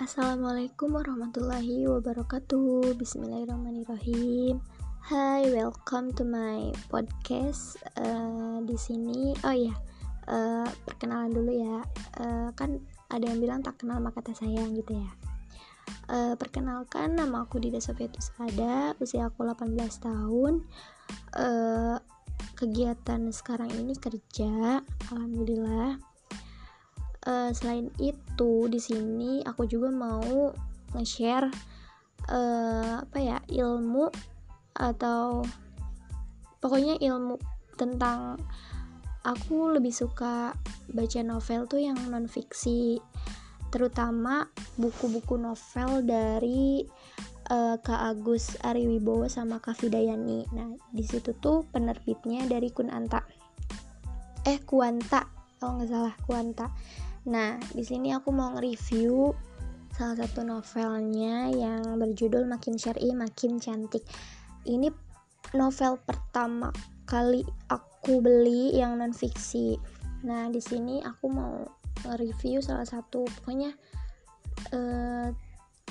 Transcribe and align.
Assalamualaikum 0.00 0.96
warahmatullahi 0.96 1.84
wabarakatuh. 1.84 2.96
Bismillahirrahmanirrahim. 2.96 4.56
Hai, 5.04 5.44
welcome 5.52 6.16
to 6.16 6.24
my 6.24 6.72
podcast. 6.88 7.76
Uh, 8.00 8.64
di 8.64 8.80
sini, 8.80 9.36
oh 9.44 9.52
iya, 9.52 9.76
uh, 10.24 10.64
perkenalan 10.88 11.36
dulu 11.36 11.52
ya. 11.52 11.84
Uh, 12.16 12.48
kan 12.56 12.80
ada 13.12 13.28
yang 13.28 13.44
bilang 13.44 13.60
tak 13.60 13.76
kenal 13.76 14.00
maka 14.00 14.24
tak 14.24 14.40
sayang 14.40 14.72
gitu 14.72 14.96
ya. 14.96 15.10
Uh, 16.08 16.32
perkenalkan, 16.32 17.20
nama 17.20 17.44
aku 17.44 17.60
Dida 17.60 17.84
Sofietus 17.84 18.32
Ada, 18.40 18.96
usia 19.04 19.28
aku 19.28 19.44
18 19.44 19.76
tahun. 20.00 20.64
Uh, 21.36 22.00
kegiatan 22.56 23.28
sekarang 23.36 23.68
ini 23.76 23.92
kerja, 24.00 24.80
alhamdulillah 25.12 26.00
uh, 27.26 27.50
selain 27.52 27.90
itu 28.00 28.70
di 28.70 28.80
sini 28.80 29.44
aku 29.44 29.66
juga 29.66 29.92
mau 29.92 30.52
nge-share 30.96 31.48
uh, 32.30 33.04
apa 33.04 33.18
ya 33.18 33.38
ilmu 33.48 34.08
atau 34.76 35.44
pokoknya 36.62 36.96
ilmu 37.00 37.36
tentang 37.76 38.40
aku 39.24 39.76
lebih 39.76 39.92
suka 39.92 40.56
baca 40.92 41.20
novel 41.20 41.68
tuh 41.68 41.80
yang 41.80 41.96
non 42.08 42.28
fiksi 42.28 43.00
terutama 43.70 44.50
buku-buku 44.74 45.38
novel 45.38 46.02
dari 46.02 46.82
uh, 47.50 47.76
Kak 47.78 48.00
Agus 48.16 48.58
Ariwibowo 48.62 49.30
sama 49.30 49.62
Kak 49.62 49.78
Fidayani. 49.78 50.46
Nah, 50.50 50.74
di 50.90 51.06
situ 51.06 51.34
tuh 51.38 51.66
penerbitnya 51.70 52.50
dari 52.50 52.74
Kunanta. 52.74 53.22
Eh, 54.42 54.58
Kuanta. 54.66 55.22
Kalau 55.60 55.78
nggak 55.78 55.90
salah, 55.90 56.14
Kuanta. 56.24 56.66
Nah, 57.28 57.60
di 57.76 57.84
sini 57.84 58.16
aku 58.16 58.32
mau 58.32 58.56
nge-review 58.56 59.36
salah 59.92 60.16
satu 60.16 60.40
novelnya 60.40 61.52
yang 61.52 62.00
berjudul 62.00 62.48
Makin 62.48 62.80
Syari 62.80 63.12
Makin 63.12 63.60
Cantik. 63.60 64.06
Ini 64.64 64.88
novel 65.52 66.00
pertama 66.00 66.72
kali 67.04 67.44
aku 67.68 68.24
beli 68.24 68.72
yang 68.72 68.96
non 68.96 69.12
fiksi. 69.12 69.76
Nah, 70.24 70.48
di 70.48 70.62
sini 70.64 71.04
aku 71.04 71.26
mau 71.28 71.68
nge-review 72.08 72.64
salah 72.64 72.88
satu 72.88 73.28
pokoknya 73.28 73.76
uh, 74.72 75.28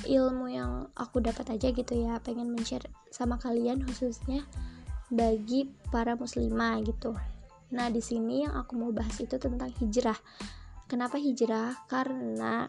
ilmu 0.09 0.47
yang 0.49 0.89
aku 0.97 1.21
dapat 1.21 1.53
aja 1.53 1.69
gitu 1.69 1.93
ya, 1.93 2.17
pengen 2.23 2.49
men-share 2.49 2.87
sama 3.13 3.37
kalian 3.37 3.85
khususnya 3.85 4.41
bagi 5.13 5.69
para 5.93 6.17
muslimah 6.17 6.81
gitu. 6.81 7.13
Nah, 7.69 7.93
di 7.93 8.01
sini 8.01 8.49
yang 8.49 8.57
aku 8.57 8.73
mau 8.73 8.89
bahas 8.89 9.13
itu 9.21 9.37
tentang 9.37 9.69
hijrah 9.77 10.17
kenapa 10.89 11.21
hijrah? 11.21 11.77
Karena 11.85 12.65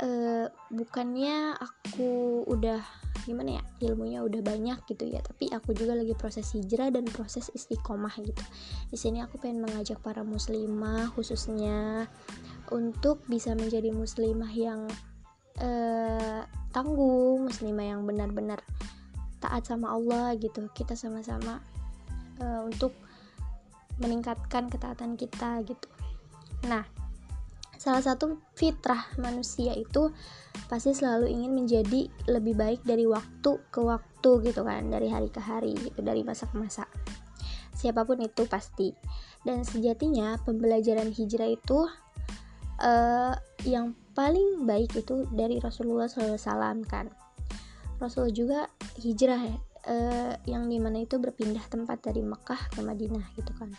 uh, 0.00 0.46
bukannya 0.72 1.54
aku 1.60 2.42
udah 2.48 2.80
gimana 3.22 3.60
ya 3.60 3.62
ilmunya 3.86 4.18
udah 4.24 4.42
banyak 4.42 4.82
gitu 4.90 5.06
ya 5.06 5.22
tapi 5.22 5.46
aku 5.54 5.70
juga 5.78 5.94
lagi 5.94 6.10
proses 6.18 6.50
hijrah 6.58 6.90
dan 6.90 7.06
proses 7.06 7.52
istiqomah 7.54 8.12
gitu. 8.18 8.42
Di 8.90 8.96
sini 8.98 9.22
aku 9.22 9.38
pengen 9.38 9.62
mengajak 9.62 10.00
para 10.02 10.26
muslimah 10.26 11.12
khususnya 11.14 12.10
untuk 12.72 13.22
bisa 13.30 13.54
menjadi 13.54 13.92
muslimah 13.94 14.50
yang 14.50 14.88
uh, 15.60 16.42
tangguh 16.72 17.38
muslimah 17.38 17.94
yang 17.94 18.02
benar-benar 18.08 18.64
taat 19.38 19.68
sama 19.68 19.94
Allah 19.94 20.34
gitu. 20.40 20.66
Kita 20.74 20.98
sama-sama 20.98 21.62
uh, 22.42 22.66
untuk 22.66 22.96
meningkatkan 24.02 24.66
ketaatan 24.66 25.14
kita 25.14 25.62
gitu. 25.62 25.86
Nah 26.66 27.01
Salah 27.82 27.98
satu 27.98 28.38
fitrah 28.54 29.10
manusia 29.18 29.74
itu 29.74 30.14
pasti 30.70 30.94
selalu 30.94 31.34
ingin 31.34 31.50
menjadi 31.50 32.06
lebih 32.30 32.54
baik 32.54 32.86
dari 32.86 33.10
waktu 33.10 33.58
ke 33.74 33.80
waktu 33.82 34.30
gitu 34.46 34.62
kan, 34.62 34.86
dari 34.86 35.10
hari 35.10 35.26
ke 35.34 35.42
hari 35.42 35.74
gitu, 35.74 35.98
dari 35.98 36.22
masa 36.22 36.46
ke 36.46 36.54
masa. 36.62 36.86
Siapa 37.74 38.06
pun 38.06 38.22
itu 38.22 38.46
pasti. 38.46 38.94
Dan 39.42 39.66
sejatinya 39.66 40.38
pembelajaran 40.46 41.10
hijrah 41.10 41.50
itu 41.50 41.82
uh, 42.78 43.34
yang 43.66 43.98
paling 44.14 44.62
baik 44.62 44.94
itu 44.94 45.26
dari 45.34 45.58
Rasulullah 45.58 46.06
SAW 46.06 46.86
kan. 46.86 47.10
Rasul 47.98 48.30
juga 48.30 48.70
hijrah 49.02 49.42
uh, 49.90 50.38
yang 50.46 50.70
di 50.70 50.78
mana 50.78 51.02
itu 51.02 51.18
berpindah 51.18 51.66
tempat 51.66 51.98
dari 51.98 52.22
Mekah 52.22 52.78
ke 52.78 52.78
Madinah 52.78 53.26
gitu 53.34 53.50
kan 53.58 53.74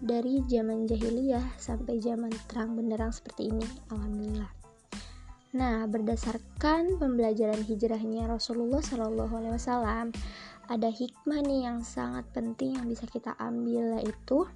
dari 0.00 0.40
zaman 0.48 0.88
jahiliyah 0.88 1.60
sampai 1.60 2.00
zaman 2.00 2.32
terang 2.48 2.72
benderang 2.72 3.12
seperti 3.12 3.52
ini 3.52 3.66
alhamdulillah 3.92 4.48
nah 5.52 5.84
berdasarkan 5.84 6.96
pembelajaran 6.96 7.60
hijrahnya 7.60 8.24
Rasulullah 8.24 8.80
Shallallahu 8.80 9.34
Alaihi 9.36 9.54
Wasallam 9.60 10.06
ada 10.70 10.88
hikmah 10.88 11.42
nih 11.44 11.68
yang 11.68 11.84
sangat 11.84 12.24
penting 12.32 12.80
yang 12.80 12.86
bisa 12.88 13.04
kita 13.04 13.36
ambil 13.36 14.00
yaitu 14.00 14.48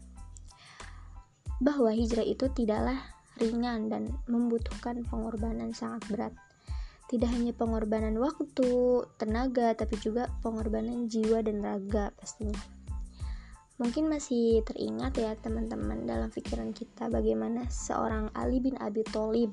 bahwa 1.60 1.90
hijrah 1.92 2.24
itu 2.24 2.48
tidaklah 2.54 2.98
ringan 3.36 3.90
dan 3.92 4.14
membutuhkan 4.30 5.02
pengorbanan 5.10 5.74
sangat 5.74 6.06
berat 6.08 6.34
tidak 7.04 7.30
hanya 7.36 7.52
pengorbanan 7.52 8.16
waktu, 8.16 9.04
tenaga, 9.20 9.76
tapi 9.76 10.00
juga 10.00 10.32
pengorbanan 10.40 11.04
jiwa 11.06 11.44
dan 11.44 11.60
raga 11.60 12.10
pastinya. 12.16 12.73
Mungkin 13.74 14.06
masih 14.06 14.62
teringat 14.62 15.18
ya 15.18 15.34
teman-teman 15.34 16.06
dalam 16.06 16.30
pikiran 16.30 16.70
kita 16.70 17.10
bagaimana 17.10 17.66
seorang 17.66 18.30
Ali 18.38 18.62
bin 18.62 18.78
Abi 18.78 19.02
Thalib 19.02 19.50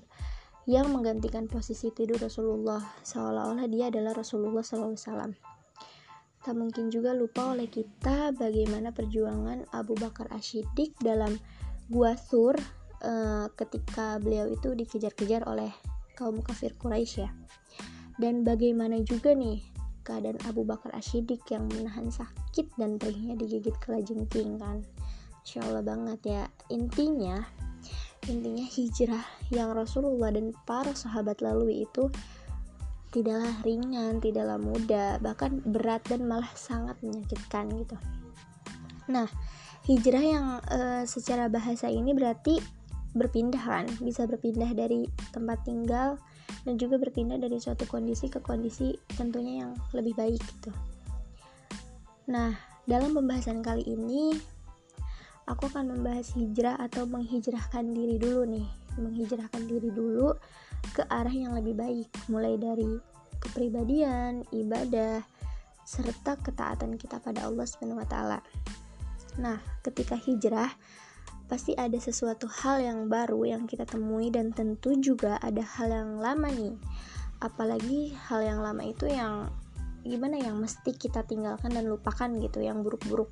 yang 0.69 0.93
menggantikan 0.93 1.49
posisi 1.49 1.89
tidur 1.89 2.21
Rasulullah 2.21 2.85
seolah-olah 3.01 3.65
dia 3.65 3.89
adalah 3.89 4.13
Rasulullah 4.13 4.61
SAW. 4.61 5.33
Tak 6.41 6.53
mungkin 6.57 6.93
juga 6.93 7.17
lupa 7.17 7.53
oleh 7.53 7.65
kita 7.65 8.33
bagaimana 8.37 8.93
perjuangan 8.93 9.65
Abu 9.73 9.97
Bakar 9.97 10.29
Ashidik 10.29 10.93
dalam 11.01 11.37
Gua 11.89 12.13
Sur 12.13 12.57
uh, 13.01 13.49
ketika 13.57 14.21
beliau 14.21 14.49
itu 14.49 14.73
dikejar-kejar 14.73 15.49
oleh 15.49 15.69
kaum 16.13 16.45
kafir 16.45 16.77
Quraisy 16.77 17.25
ya. 17.25 17.29
Dan 18.21 18.45
bagaimana 18.45 19.01
juga 19.01 19.33
nih 19.33 19.65
keadaan 20.11 20.35
Abu 20.43 20.67
Bakar 20.67 20.91
Ashidik 20.91 21.47
yang 21.47 21.71
menahan 21.71 22.11
sakit 22.11 22.75
dan 22.75 22.99
perihnya 22.99 23.39
digigit 23.39 23.71
kelajengking 23.79 24.59
kan? 24.59 24.83
Insya 25.47 25.63
Allah 25.63 25.87
banget 25.87 26.19
ya. 26.27 26.43
Intinya 26.67 27.39
intinya 28.27 28.67
hijrah 28.67 29.25
yang 29.49 29.71
Rasulullah 29.71 30.35
dan 30.35 30.51
para 30.67 30.91
sahabat 30.91 31.39
lalui 31.39 31.87
itu 31.87 32.11
tidaklah 33.11 33.55
ringan, 33.63 34.19
tidaklah 34.23 34.59
mudah, 34.59 35.17
bahkan 35.19 35.63
berat 35.63 36.03
dan 36.07 36.27
malah 36.27 36.51
sangat 36.53 36.95
menyakitkan 37.03 37.67
gitu. 37.75 37.97
Nah, 39.11 39.27
hijrah 39.83 40.23
yang 40.23 40.47
e, 40.71 41.03
secara 41.03 41.51
bahasa 41.51 41.91
ini 41.91 42.15
berarti 42.15 42.61
berpindah 43.11 43.59
kan, 43.59 43.85
bisa 43.99 44.23
berpindah 44.23 44.71
dari 44.71 45.03
tempat 45.35 45.59
tinggal 45.67 46.15
dan 46.65 46.77
juga 46.77 47.01
berpindah 47.01 47.41
dari 47.41 47.57
suatu 47.57 47.85
kondisi 47.89 48.29
ke 48.29 48.37
kondisi 48.41 48.93
tentunya 49.17 49.65
yang 49.65 49.71
lebih 49.95 50.13
baik 50.13 50.41
gitu. 50.41 50.71
Nah, 52.29 52.53
dalam 52.85 53.17
pembahasan 53.17 53.65
kali 53.65 53.83
ini 53.85 54.37
aku 55.49 55.67
akan 55.67 55.97
membahas 55.97 56.31
hijrah 56.37 56.77
atau 56.77 57.09
menghijrahkan 57.09 57.91
diri 57.91 58.21
dulu 58.21 58.45
nih, 58.45 58.67
menghijrahkan 59.01 59.63
diri 59.65 59.89
dulu 59.89 60.33
ke 60.93 61.05
arah 61.09 61.33
yang 61.33 61.57
lebih 61.57 61.77
baik, 61.77 62.09
mulai 62.29 62.57
dari 62.57 62.87
kepribadian, 63.41 64.45
ibadah, 64.53 65.25
serta 65.81 66.37
ketaatan 66.39 66.95
kita 66.95 67.17
pada 67.19 67.49
Allah 67.49 67.65
Subhanahu 67.65 67.99
wa 67.99 68.07
taala. 68.07 68.39
Nah, 69.41 69.57
ketika 69.81 70.13
hijrah 70.15 70.69
pasti 71.51 71.75
ada 71.75 71.99
sesuatu 71.99 72.47
hal 72.47 72.79
yang 72.79 72.99
baru 73.11 73.43
yang 73.43 73.67
kita 73.67 73.83
temui 73.83 74.31
dan 74.31 74.55
tentu 74.55 74.95
juga 74.95 75.35
ada 75.43 75.59
hal 75.59 75.91
yang 75.91 76.11
lama 76.23 76.47
nih. 76.47 76.79
Apalagi 77.43 78.15
hal 78.31 78.39
yang 78.47 78.63
lama 78.63 78.79
itu 78.87 79.11
yang 79.11 79.51
gimana 80.07 80.39
yang 80.39 80.55
mesti 80.55 80.95
kita 80.95 81.27
tinggalkan 81.27 81.75
dan 81.75 81.91
lupakan 81.91 82.31
gitu 82.39 82.63
yang 82.63 82.79
buruk-buruk. 82.79 83.27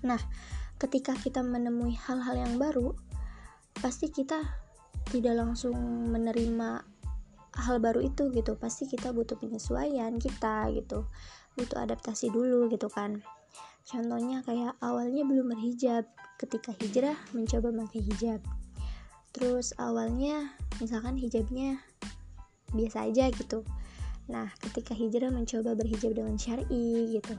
Nah 0.00 0.16
ketika 0.80 1.12
kita 1.12 1.44
menemui 1.44 1.92
hal-hal 1.92 2.40
yang 2.40 2.56
baru 2.56 2.96
pasti 3.84 4.08
kita 4.08 4.40
tidak 5.12 5.36
langsung 5.36 5.76
menerima 6.08 6.88
hal 7.68 7.76
baru 7.84 8.00
itu 8.00 8.32
gitu. 8.32 8.56
Pasti 8.56 8.88
kita 8.88 9.12
butuh 9.12 9.36
penyesuaian 9.36 10.16
kita 10.16 10.72
gitu 10.72 11.04
butuh 11.54 11.86
adaptasi 11.86 12.34
dulu 12.34 12.66
gitu 12.66 12.90
kan 12.90 13.22
Contohnya 13.84 14.40
kayak 14.40 14.80
awalnya 14.80 15.28
belum 15.28 15.52
berhijab, 15.52 16.08
ketika 16.40 16.72
hijrah 16.80 17.16
mencoba 17.36 17.68
pakai 17.84 18.00
hijab. 18.00 18.40
Terus 19.36 19.76
awalnya 19.76 20.56
misalkan 20.80 21.20
hijabnya 21.20 21.78
biasa 22.72 23.06
aja 23.06 23.28
gitu. 23.28 23.62
Nah, 24.32 24.48
ketika 24.56 24.96
hijrah 24.96 25.28
mencoba 25.28 25.76
berhijab 25.76 26.16
dengan 26.16 26.40
syar'i 26.40 27.12
gitu. 27.12 27.36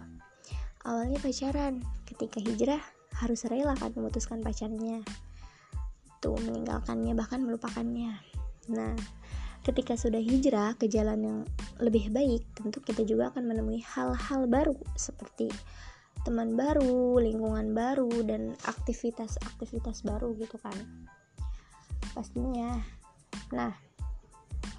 Awalnya 0.86 1.18
pacaran, 1.18 1.82
ketika 2.06 2.38
hijrah 2.38 2.82
harus 3.18 3.42
rela 3.50 3.74
kan 3.74 3.90
memutuskan 3.98 4.46
pacarnya. 4.46 5.02
Tuh 6.22 6.38
meninggalkannya 6.46 7.18
bahkan 7.18 7.42
melupakannya. 7.42 8.22
Nah, 8.70 8.94
ketika 9.66 9.98
sudah 9.98 10.22
hijrah 10.22 10.78
ke 10.78 10.86
jalan 10.86 11.20
yang 11.26 11.40
lebih 11.82 12.14
baik 12.14 12.46
tentu 12.54 12.86
kita 12.86 13.02
juga 13.02 13.34
akan 13.34 13.50
menemui 13.50 13.82
hal-hal 13.82 14.46
baru 14.46 14.78
seperti 14.94 15.50
teman 16.26 16.58
baru 16.58 17.22
lingkungan 17.22 17.78
baru 17.78 18.10
dan 18.26 18.58
aktivitas-aktivitas 18.66 20.02
baru 20.02 20.34
gitu 20.36 20.58
kan. 20.58 20.74
Pastinya. 22.18 22.82
Nah 23.54 23.72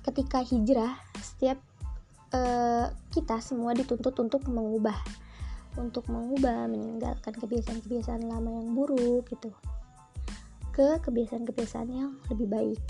ketika 0.03 0.43
hijrah 0.43 0.99
setiap 1.23 1.63
uh, 2.35 2.91
kita 3.15 3.39
semua 3.39 3.73
dituntut 3.79 4.19
untuk 4.19 4.43
mengubah. 4.51 4.99
Untuk 5.79 6.09
mengubah 6.11 6.67
meninggalkan 6.67 7.37
kebiasaan-kebiasaan 7.37 8.27
lama 8.27 8.49
yang 8.51 8.75
buruk 8.75 9.29
gitu 9.31 9.55
ke 10.77 11.01
kebiasaan-kebiasaan 11.01 11.89
yang 11.89 12.13
lebih 12.29 12.49
baik. 12.53 12.81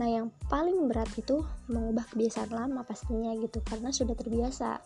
Nah 0.00 0.08
yang 0.08 0.32
paling 0.48 0.88
berat 0.88 1.12
itu 1.20 1.44
mengubah 1.68 2.08
kebiasaan 2.08 2.48
lama 2.48 2.80
pastinya 2.88 3.36
gitu 3.36 3.60
karena 3.60 3.92
sudah 3.92 4.16
terbiasa 4.16 4.80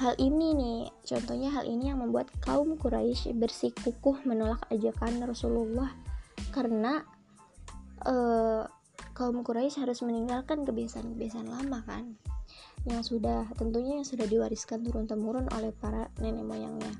hal 0.00 0.16
ini 0.16 0.56
nih 0.56 0.80
contohnya 1.04 1.52
hal 1.52 1.68
ini 1.68 1.92
yang 1.92 2.00
membuat 2.00 2.32
kaum 2.40 2.80
Quraisy 2.80 3.36
bersikukuh 3.36 4.24
menolak 4.24 4.64
ajakan 4.72 5.20
Rasulullah 5.28 5.92
karena 6.56 7.04
uh, 8.08 8.64
kaum 9.12 9.44
Quraisy 9.44 9.84
harus 9.84 10.00
meninggalkan 10.00 10.64
kebiasaan-kebiasaan 10.64 11.52
lama 11.52 11.84
kan 11.84 12.16
yang 12.88 13.04
sudah 13.04 13.44
tentunya 13.60 14.00
yang 14.00 14.08
sudah 14.08 14.24
diwariskan 14.24 14.80
turun 14.80 15.04
temurun 15.04 15.44
oleh 15.52 15.68
para 15.76 16.08
nenek 16.16 16.48
moyangnya. 16.48 16.96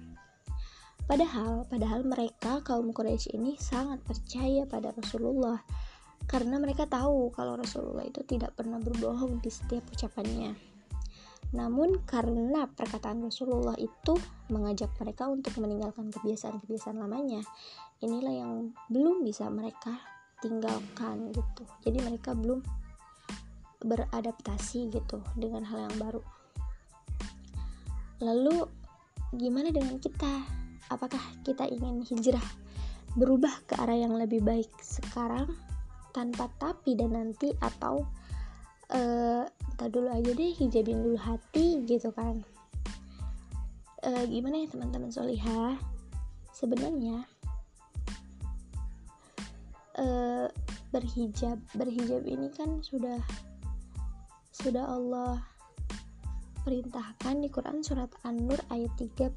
Padahal, 1.09 1.65
padahal 1.73 2.05
mereka 2.05 2.61
kaum 2.61 2.93
Quraisy 2.93 3.33
ini 3.33 3.57
sangat 3.57 4.05
percaya 4.05 4.69
pada 4.69 4.93
Rasulullah 4.93 5.65
karena 6.29 6.61
mereka 6.61 6.85
tahu 6.85 7.33
kalau 7.33 7.57
Rasulullah 7.57 8.05
itu 8.05 8.21
tidak 8.29 8.53
pernah 8.55 8.77
berbohong 8.77 9.41
di 9.41 9.49
setiap 9.49 9.89
ucapannya. 9.89 10.70
Namun 11.51 12.07
karena 12.07 12.71
perkataan 12.71 13.27
Rasulullah 13.27 13.75
itu 13.75 14.15
mengajak 14.55 14.95
mereka 15.03 15.27
untuk 15.27 15.59
meninggalkan 15.59 16.15
kebiasaan-kebiasaan 16.15 16.99
lamanya, 16.99 17.43
inilah 17.99 18.35
yang 18.35 18.53
belum 18.87 19.27
bisa 19.27 19.51
mereka 19.51 19.99
tinggalkan 20.39 21.35
gitu. 21.35 21.63
Jadi 21.83 21.99
mereka 22.07 22.39
belum 22.39 22.63
beradaptasi 23.83 24.93
gitu 24.95 25.19
dengan 25.35 25.67
hal 25.67 25.91
yang 25.91 25.97
baru. 25.99 26.23
Lalu 28.21 28.69
gimana 29.35 29.73
dengan 29.73 29.97
kita? 29.99 30.61
Apakah 30.91 31.23
kita 31.47 31.67
ingin 31.71 32.03
hijrah 32.03 32.45
berubah 33.19 33.51
ke 33.67 33.75
arah 33.79 33.99
yang 33.99 34.15
lebih 34.15 34.43
baik 34.43 34.71
sekarang 34.79 35.51
tanpa 36.15 36.51
tapi 36.59 36.95
dan 36.99 37.15
nanti 37.15 37.51
atau 37.59 38.07
uh, 38.91 39.45
dulu 39.91 40.13
aja 40.13 40.31
deh 40.37 40.53
hijabin 40.55 41.01
dulu 41.01 41.17
hati 41.17 41.83
gitu 41.89 42.13
kan? 42.13 42.45
Uh, 44.05 44.25
gimana 44.29 44.65
ya 44.65 44.69
teman-teman 44.69 45.09
solihah? 45.09 45.77
Sebenarnya 46.53 47.25
uh, 49.97 50.47
berhijab 50.91 51.59
berhijab 51.75 52.27
ini 52.27 52.51
kan 52.53 52.83
sudah 52.83 53.19
sudah 54.51 54.85
Allah 54.85 55.41
perintahkan 56.61 57.41
di 57.41 57.49
Quran 57.49 57.81
surat 57.81 58.13
An-Nur 58.27 58.61
ayat 58.69 58.93
31 59.01 59.33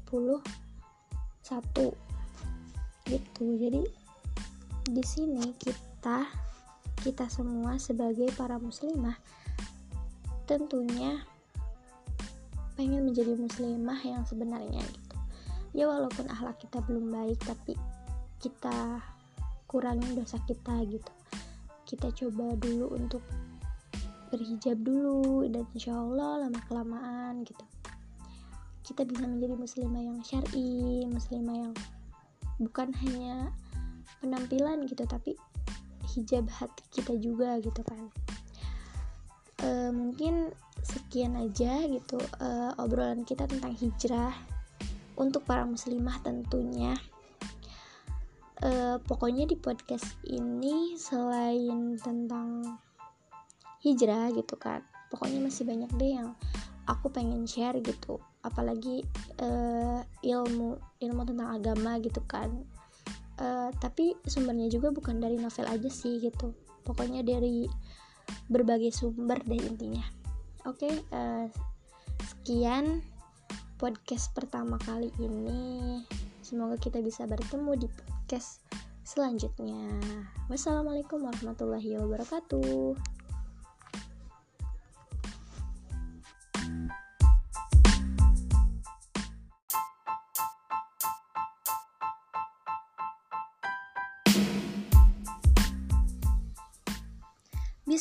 gitu 3.04 3.44
jadi 3.60 3.82
di 4.84 5.04
sini 5.04 5.52
kita 5.56 6.28
kita 7.00 7.24
semua 7.28 7.76
sebagai 7.80 8.28
para 8.36 8.56
muslimah 8.60 9.16
tentunya 10.44 11.20
pengen 12.74 13.06
menjadi 13.06 13.38
muslimah 13.38 14.00
yang 14.02 14.22
sebenarnya 14.26 14.82
gitu. 14.82 15.16
Ya 15.74 15.90
walaupun 15.90 16.30
akhlak 16.30 16.58
kita 16.62 16.82
belum 16.86 17.10
baik 17.10 17.38
tapi 17.42 17.74
kita 18.38 19.02
kurangin 19.66 20.14
dosa 20.14 20.38
kita 20.46 20.84
gitu. 20.86 21.12
Kita 21.84 22.10
coba 22.12 22.54
dulu 22.58 22.94
untuk 22.94 23.22
berhijab 24.30 24.82
dulu 24.82 25.46
dan 25.46 25.64
insya 25.74 25.94
Allah 25.94 26.46
lama 26.46 26.60
kelamaan 26.66 27.42
gitu. 27.46 27.64
Kita 28.84 29.06
bisa 29.06 29.24
menjadi 29.24 29.56
muslimah 29.56 30.02
yang 30.02 30.18
syari 30.20 31.08
muslimah 31.08 31.56
yang 31.56 31.74
bukan 32.60 32.94
hanya 33.02 33.50
penampilan 34.22 34.86
gitu 34.86 35.02
tapi 35.04 35.34
hijab 36.14 36.46
hati 36.46 36.82
kita 36.94 37.18
juga 37.18 37.58
gitu 37.58 37.82
kan 37.82 38.06
e, 39.64 39.88
mungkin 39.88 40.52
sekian 40.84 41.40
aja 41.40 41.88
gitu 41.88 42.20
e, 42.20 42.48
obrolan 42.76 43.24
kita 43.24 43.48
tentang 43.48 43.72
hijrah 43.72 44.36
untuk 45.16 45.48
para 45.48 45.64
muslimah 45.64 46.20
tentunya. 46.20 46.92
E, 48.60 49.00
pokoknya 49.00 49.48
di 49.48 49.56
podcast 49.56 50.20
ini 50.28 51.00
selain 51.00 51.96
tentang 51.96 52.76
hijrah 53.80 54.28
gitu 54.36 54.60
kan 54.60 54.84
pokoknya 55.14 55.46
masih 55.46 55.62
banyak 55.62 55.90
deh 55.94 56.12
yang 56.18 56.34
aku 56.90 57.06
pengen 57.14 57.46
share 57.46 57.78
gitu. 57.78 58.18
Apalagi 58.42 59.06
uh, 59.38 60.02
ilmu 60.26 60.74
ilmu 60.98 61.22
tentang 61.22 61.54
agama 61.54 62.02
gitu 62.02 62.18
kan. 62.26 62.50
Uh, 63.38 63.70
tapi 63.78 64.18
sumbernya 64.26 64.66
juga 64.66 64.90
bukan 64.90 65.22
dari 65.22 65.38
novel 65.38 65.70
aja 65.70 65.86
sih 65.86 66.18
gitu. 66.18 66.50
Pokoknya 66.82 67.22
dari 67.22 67.70
berbagai 68.48 68.92
sumber 68.92 69.40
deh 69.44 69.60
intinya. 69.60 70.04
Oke 70.64 70.88
okay, 70.88 70.94
uh, 71.12 71.44
eh, 71.44 71.46
sekian 72.24 73.04
podcast 73.76 74.32
pertama 74.32 74.80
kali 74.80 75.12
ini. 75.20 76.02
Semoga 76.44 76.76
kita 76.76 77.00
bisa 77.00 77.24
bertemu 77.24 77.84
di 77.84 77.88
podcast 77.88 78.60
selanjutnya. 79.04 80.00
Wassalamualaikum 80.48 81.24
warahmatullahi 81.24 82.00
wabarakatuh 82.00 83.23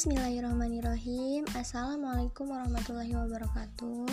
Bismillahirrahmanirrahim. 0.04 1.48
Assalamualaikum 1.56 2.52
warahmatullahi 2.52 3.16
wabarakatuh. 3.16 4.12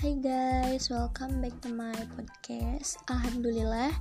Hai 0.00 0.16
guys, 0.24 0.88
welcome 0.88 1.44
back 1.44 1.52
to 1.60 1.68
my 1.68 1.92
podcast. 2.16 2.96
Alhamdulillah 3.12 3.92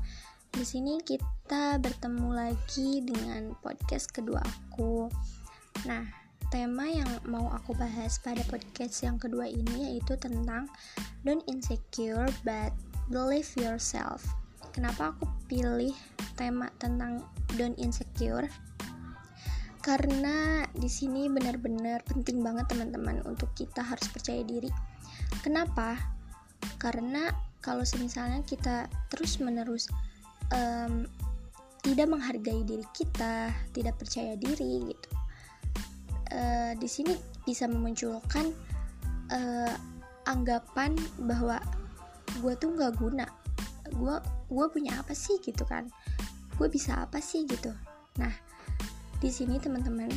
di 0.56 0.64
sini 0.64 1.04
kita 1.04 1.84
bertemu 1.84 2.32
lagi 2.32 3.04
dengan 3.04 3.52
podcast 3.60 4.16
kedua 4.16 4.40
aku. 4.40 5.12
Nah, 5.84 6.08
tema 6.48 6.88
yang 6.88 7.12
mau 7.28 7.52
aku 7.52 7.76
bahas 7.76 8.24
pada 8.24 8.40
podcast 8.48 9.04
yang 9.04 9.20
kedua 9.20 9.52
ini 9.52 9.92
yaitu 9.92 10.16
tentang 10.16 10.72
Don't 11.28 11.44
insecure 11.52 12.32
but 12.48 12.72
believe 13.12 13.52
yourself. 13.60 14.24
Kenapa 14.72 15.12
aku 15.12 15.28
pilih 15.52 15.92
tema 16.40 16.72
tentang 16.80 17.20
don't 17.60 17.76
insecure? 17.76 18.48
Karena 19.88 20.68
di 20.76 20.92
sini 20.92 21.32
benar-benar 21.32 22.04
penting 22.04 22.44
banget 22.44 22.68
teman-teman 22.68 23.24
untuk 23.24 23.48
kita 23.56 23.80
harus 23.80 24.04
percaya 24.12 24.44
diri. 24.44 24.68
Kenapa? 25.40 25.96
Karena 26.76 27.32
kalau 27.64 27.88
misalnya 27.96 28.44
kita 28.44 28.92
terus-menerus 29.08 29.88
um, 30.52 31.08
tidak 31.88 32.12
menghargai 32.12 32.68
diri 32.68 32.84
kita, 32.92 33.56
tidak 33.72 33.96
percaya 33.96 34.36
diri 34.36 34.92
gitu, 34.92 35.10
uh, 36.36 36.76
di 36.76 36.90
sini 36.92 37.16
bisa 37.48 37.64
memunculkan 37.72 38.52
uh, 39.32 39.72
anggapan 40.28 41.00
bahwa 41.24 41.64
gue 42.44 42.54
tuh 42.60 42.76
nggak 42.76 42.92
guna, 43.00 43.24
gue 43.88 44.16
gue 44.52 44.66
punya 44.68 45.00
apa 45.00 45.16
sih 45.16 45.40
gitu 45.40 45.64
kan, 45.64 45.88
gue 46.60 46.68
bisa 46.68 47.08
apa 47.08 47.24
sih 47.24 47.48
gitu. 47.48 47.72
Nah 48.20 48.57
di 49.18 49.34
sini 49.34 49.58
teman-teman 49.58 50.14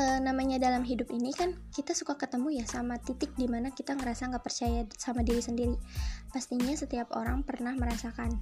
e, 0.00 0.04
namanya 0.24 0.56
dalam 0.56 0.80
hidup 0.80 1.12
ini 1.12 1.36
kan 1.36 1.52
kita 1.68 1.92
suka 1.92 2.16
ketemu 2.16 2.60
ya 2.60 2.64
sama 2.64 2.96
titik 2.96 3.36
di 3.36 3.44
mana 3.44 3.68
kita 3.68 3.92
ngerasa 3.92 4.32
nggak 4.32 4.44
percaya 4.44 4.88
sama 4.96 5.20
diri 5.20 5.44
sendiri. 5.44 5.76
Pastinya 6.32 6.72
setiap 6.72 7.12
orang 7.12 7.44
pernah 7.44 7.76
merasakan. 7.76 8.40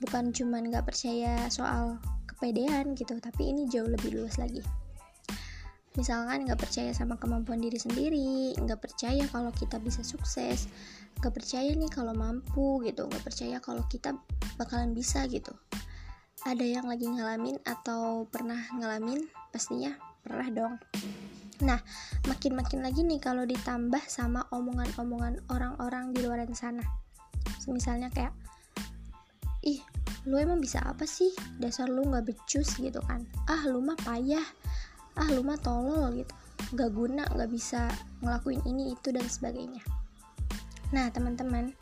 Bukan 0.00 0.32
cuman 0.32 0.70
nggak 0.70 0.86
percaya 0.86 1.50
soal 1.50 1.98
kepedean 2.30 2.94
gitu 2.94 3.18
tapi 3.18 3.50
ini 3.50 3.66
jauh 3.66 3.90
lebih 3.90 4.22
luas 4.22 4.38
lagi. 4.38 4.62
Misalkan 5.98 6.46
nggak 6.46 6.62
percaya 6.62 6.94
sama 6.94 7.18
kemampuan 7.18 7.58
diri 7.58 7.74
sendiri 7.74 8.54
nggak 8.54 8.78
percaya 8.78 9.26
kalau 9.34 9.50
kita 9.50 9.82
bisa 9.82 10.06
sukses 10.06 10.70
nggak 11.18 11.34
percaya 11.34 11.74
nih 11.74 11.90
kalau 11.90 12.14
mampu 12.14 12.80
gitu 12.86 13.10
nggak 13.10 13.26
percaya 13.26 13.58
kalau 13.58 13.82
kita 13.90 14.14
bakalan 14.56 14.94
bisa 14.94 15.26
gitu 15.26 15.50
ada 16.48 16.64
yang 16.64 16.88
lagi 16.88 17.04
ngalamin 17.04 17.60
atau 17.68 18.24
pernah 18.32 18.56
ngalamin? 18.72 19.20
Pastinya 19.52 19.92
pernah 20.24 20.48
dong. 20.48 20.74
Nah 21.60 21.76
makin-makin 22.24 22.80
lagi 22.80 23.04
nih 23.04 23.20
kalau 23.20 23.44
ditambah 23.44 24.00
sama 24.08 24.48
omongan-omongan 24.48 25.44
orang-orang 25.52 26.16
di 26.16 26.24
luar 26.24 26.40
sana. 26.56 26.80
Misalnya 27.68 28.08
kayak 28.08 28.32
ih 29.60 29.84
lu 30.24 30.40
emang 30.40 30.64
bisa 30.64 30.80
apa 30.80 31.04
sih? 31.04 31.28
Dasar 31.60 31.92
lu 31.92 32.08
nggak 32.08 32.32
becus 32.32 32.80
gitu 32.80 33.00
kan. 33.04 33.28
Ah 33.44 33.60
lu 33.68 33.84
mah 33.84 33.96
payah. 34.00 34.44
Ah 35.20 35.28
lu 35.28 35.44
mah 35.44 35.60
tolol 35.60 36.24
gitu. 36.24 36.32
Nggak 36.72 36.90
guna 36.96 37.22
nggak 37.36 37.50
bisa 37.52 37.92
ngelakuin 38.24 38.64
ini 38.64 38.96
itu 38.96 39.12
dan 39.12 39.28
sebagainya. 39.28 39.84
Nah 40.96 41.12
teman-teman 41.12 41.76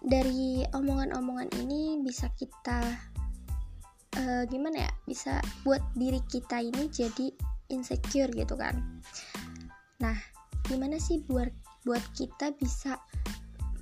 dari 0.00 0.64
omongan-omongan 0.72 1.52
ini 1.60 2.00
bisa 2.00 2.32
kita 2.32 3.09
uh, 4.20 4.44
gimana 4.46 4.88
ya 4.88 4.92
bisa 5.08 5.40
buat 5.64 5.80
diri 5.96 6.20
kita 6.28 6.60
ini 6.60 6.92
jadi 6.92 7.32
insecure 7.72 8.30
gitu 8.34 8.54
kan. 8.54 8.76
Nah 10.02 10.16
gimana 10.68 11.00
sih 11.00 11.24
buat 11.24 11.50
buat 11.88 12.02
kita 12.12 12.52
bisa 12.60 13.00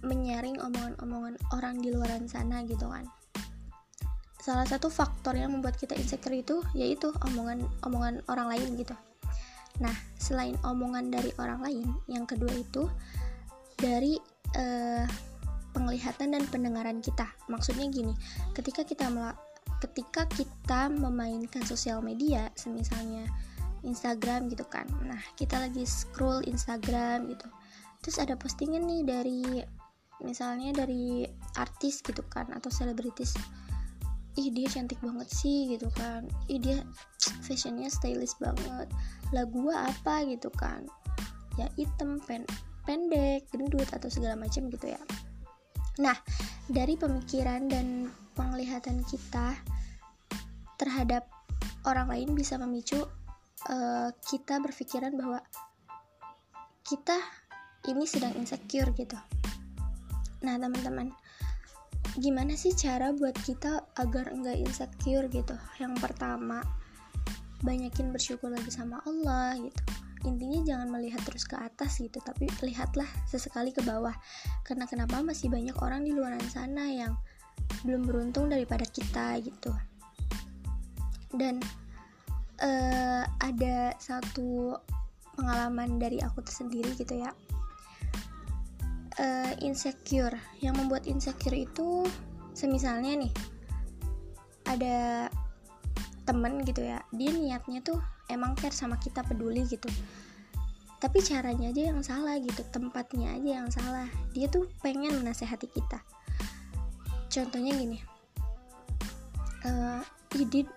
menyaring 0.06 0.62
omongan-omongan 0.62 1.34
orang 1.50 1.82
di 1.82 1.90
luar 1.90 2.22
sana 2.30 2.62
gitu 2.62 2.86
kan? 2.86 3.04
Salah 4.38 4.64
satu 4.64 4.88
faktor 4.88 5.34
yang 5.34 5.52
membuat 5.52 5.76
kita 5.76 5.98
insecure 5.98 6.38
itu 6.38 6.62
yaitu 6.72 7.10
omongan 7.26 7.66
omongan 7.82 8.22
orang 8.30 8.54
lain 8.54 8.78
gitu. 8.78 8.94
Nah 9.82 9.94
selain 10.16 10.54
omongan 10.62 11.10
dari 11.10 11.34
orang 11.42 11.60
lain 11.60 11.86
yang 12.06 12.24
kedua 12.24 12.54
itu 12.54 12.86
dari 13.78 14.18
uh, 14.54 15.06
penglihatan 15.74 16.34
dan 16.34 16.42
pendengaran 16.48 16.98
kita. 16.98 17.28
Maksudnya 17.50 17.86
gini 17.90 18.14
ketika 18.56 18.82
kita 18.86 19.10
ketika 19.78 20.26
kita 20.34 20.90
memainkan 20.90 21.62
sosial 21.62 22.02
media 22.02 22.50
semisalnya 22.58 23.26
Instagram 23.86 24.50
gitu 24.50 24.66
kan. 24.66 24.86
Nah 25.06 25.20
kita 25.38 25.58
lagi 25.58 25.86
scroll 25.86 26.42
Instagram 26.46 27.30
gitu. 27.30 27.46
Terus 28.02 28.16
ada 28.18 28.34
postingan 28.34 28.86
nih 28.86 29.02
dari 29.06 29.42
misalnya 30.22 30.74
dari 30.74 31.22
artis 31.58 32.02
gitu 32.02 32.22
kan 32.26 32.50
atau 32.50 32.70
selebritis. 32.70 33.38
Ih 34.38 34.54
dia 34.54 34.70
cantik 34.70 35.02
banget 35.02 35.30
sih 35.30 35.74
gitu 35.74 35.90
kan. 35.94 36.26
Ih 36.50 36.58
dia 36.62 36.82
fashionnya 37.42 37.90
stylish 37.90 38.34
banget. 38.38 38.86
Lah 39.34 39.44
gua 39.46 39.90
apa 39.90 40.26
gitu 40.26 40.50
kan? 40.54 40.86
Ya 41.58 41.66
item 41.78 42.22
pen 42.22 42.46
pendek 42.86 43.50
gendut 43.50 43.86
atau 43.90 44.06
segala 44.10 44.38
macam 44.38 44.70
gitu 44.70 44.94
ya. 44.94 45.02
Nah 45.98 46.14
dari 46.68 47.00
pemikiran 47.00 47.64
dan 47.66 48.12
penglihatan 48.36 49.00
kita 49.08 49.56
terhadap 50.76 51.24
orang 51.88 52.12
lain 52.12 52.36
bisa 52.36 52.60
memicu 52.60 53.00
uh, 53.68 54.08
kita 54.28 54.60
berpikiran 54.60 55.16
bahwa 55.16 55.40
kita 56.84 57.16
ini 57.88 58.04
sedang 58.04 58.36
insecure 58.36 58.92
gitu. 58.92 59.16
Nah 60.44 60.54
teman-teman 60.60 61.10
gimana 62.20 62.52
sih 62.54 62.76
cara 62.76 63.16
buat 63.16 63.34
kita 63.42 63.88
agar 63.96 64.30
enggak 64.36 64.60
insecure 64.60 65.26
gitu? 65.32 65.56
Yang 65.80 65.94
pertama 66.04 66.60
banyakin 67.64 68.14
bersyukur 68.14 68.52
lagi 68.52 68.70
sama 68.70 69.02
Allah 69.02 69.58
gitu 69.58 70.07
intinya 70.26 70.58
jangan 70.66 70.88
melihat 70.90 71.22
terus 71.22 71.46
ke 71.46 71.54
atas 71.54 72.02
gitu 72.02 72.18
tapi 72.24 72.50
lihatlah 72.64 73.06
sesekali 73.28 73.70
ke 73.70 73.84
bawah. 73.84 74.14
Karena 74.66 74.88
kenapa? 74.88 75.22
Masih 75.22 75.52
banyak 75.52 75.76
orang 75.78 76.02
di 76.02 76.10
luar 76.10 76.34
sana 76.50 76.90
yang 76.90 77.14
belum 77.86 78.06
beruntung 78.08 78.50
daripada 78.50 78.86
kita 78.88 79.38
gitu. 79.44 79.70
Dan 81.30 81.62
uh, 82.62 83.24
ada 83.42 83.94
satu 84.00 84.74
pengalaman 85.38 86.02
dari 86.02 86.18
aku 86.18 86.42
tersendiri 86.42 86.94
gitu 86.98 87.22
ya. 87.22 87.30
Uh, 89.18 89.52
insecure. 89.62 90.34
Yang 90.58 90.74
membuat 90.82 91.04
insecure 91.06 91.54
itu 91.54 92.06
semisalnya 92.58 93.14
nih 93.22 93.32
ada 94.66 95.30
temen 96.28 96.60
gitu 96.66 96.84
ya 96.84 97.00
dia 97.14 97.30
niatnya 97.32 97.80
tuh 97.80 98.02
emang 98.28 98.54
care 98.54 98.74
sama 98.74 98.96
kita 99.00 99.24
peduli 99.24 99.64
gitu. 99.66 99.88
Tapi 100.98 101.22
caranya 101.22 101.70
aja 101.70 101.82
yang 101.94 102.00
salah 102.02 102.36
gitu 102.38 102.62
tempatnya 102.70 103.34
aja 103.34 103.50
yang 103.64 103.70
salah. 103.70 104.08
Dia 104.32 104.46
tuh 104.48 104.68
pengen 104.80 105.20
menasehati 105.20 105.68
kita. 105.70 106.00
Contohnya 107.28 107.76
gini 107.76 108.18
uh, 109.64 110.02
Idit 110.36 110.68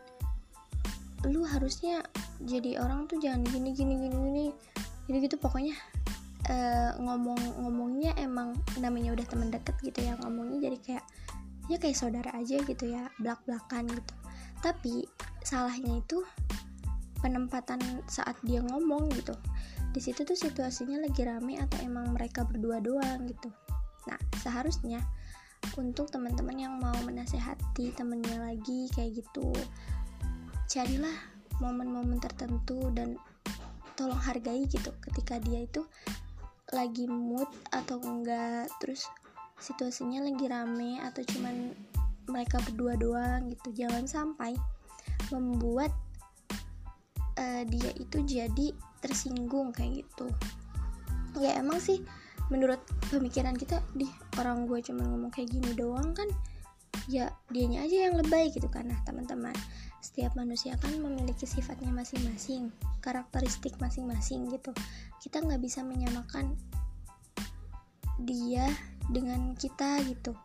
lu 1.29 1.45
harusnya 1.45 2.01
jadi 2.41 2.81
orang 2.81 3.05
tuh 3.05 3.21
jangan 3.21 3.45
gini 3.45 3.77
gini 3.77 3.93
gini 3.93 4.17
gini 4.17 4.45
gitu 5.05 5.17
gitu 5.21 5.35
pokoknya. 5.37 5.77
Uh, 6.49 6.97
ngomong 6.97 7.37
ngomongnya 7.61 8.17
emang 8.17 8.57
namanya 8.81 9.13
udah 9.13 9.25
teman 9.29 9.53
deket 9.53 9.77
gitu 9.85 10.01
ya 10.01 10.17
ngomongnya 10.25 10.67
jadi 10.67 10.77
kayak 10.81 11.05
ya 11.69 11.77
kayak 11.77 11.93
saudara 11.93 12.33
aja 12.33 12.57
gitu 12.65 12.89
ya 12.89 13.05
belak 13.21 13.37
belakan 13.45 13.85
gitu. 13.93 14.13
Tapi 14.65 15.05
salahnya 15.45 16.01
itu 16.01 16.25
penempatan 17.21 17.79
saat 18.09 18.35
dia 18.43 18.59
ngomong 18.65 19.13
gitu. 19.13 19.37
Di 19.93 20.01
situ 20.01 20.25
tuh 20.25 20.35
situasinya 20.35 20.99
lagi 21.01 21.21
rame 21.23 21.61
atau 21.61 21.77
emang 21.85 22.17
mereka 22.17 22.43
berdua 22.43 22.81
doang 22.81 23.29
gitu. 23.29 23.49
Nah 24.09 24.19
seharusnya 24.41 24.99
untuk 25.77 26.09
teman-teman 26.09 26.57
yang 26.57 26.73
mau 26.81 26.95
menasehati 27.05 27.93
temennya 27.93 28.41
lagi 28.41 28.89
kayak 28.97 29.21
gitu 29.21 29.53
carilah 30.65 31.13
momen-momen 31.59 32.17
tertentu 32.17 32.89
dan 32.95 33.19
tolong 33.99 34.17
hargai 34.17 34.65
gitu 34.65 34.89
ketika 35.03 35.37
dia 35.37 35.67
itu 35.67 35.83
lagi 36.71 37.05
mood 37.05 37.47
atau 37.69 37.99
enggak. 37.99 38.71
Terus 38.79 39.05
situasinya 39.59 40.25
lagi 40.25 40.47
rame 40.47 40.97
atau 41.03 41.21
cuman 41.21 41.75
mereka 42.31 42.57
berdua 42.63 42.95
doang 42.95 43.51
gitu. 43.51 43.85
Jangan 43.85 44.07
sampai 44.07 44.55
membuat 45.29 45.91
uh, 47.41 47.63
dia 47.65 47.89
itu 47.97 48.21
jadi 48.21 48.67
tersinggung 49.01 49.73
kayak 49.73 50.05
gitu. 50.05 50.29
Ya 51.41 51.57
emang 51.57 51.81
sih 51.81 52.05
menurut 52.53 52.79
pemikiran 53.09 53.57
kita 53.57 53.81
di 53.97 54.05
orang 54.37 54.69
gue 54.69 54.83
cuma 54.85 55.07
ngomong 55.07 55.31
kayak 55.33 55.49
gini 55.49 55.71
doang 55.73 56.11
kan 56.11 56.27
ya 57.07 57.31
dianya 57.49 57.87
aja 57.87 58.11
yang 58.11 58.15
lebay 58.21 58.53
gitu 58.53 58.69
kan. 58.69 58.85
Nah 58.85 59.01
teman-teman 59.03 59.55
setiap 60.03 60.37
manusia 60.37 60.77
kan 60.77 60.93
memiliki 61.01 61.49
sifatnya 61.49 61.89
masing-masing 61.89 62.69
karakteristik 63.01 63.73
masing-masing 63.81 64.45
gitu. 64.53 64.69
Kita 65.17 65.41
nggak 65.41 65.61
bisa 65.63 65.81
menyamakan 65.81 66.53
dia 68.21 68.69
dengan 69.09 69.57
kita 69.57 69.97
gitu 70.05 70.37